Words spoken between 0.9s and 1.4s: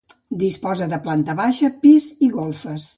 de planta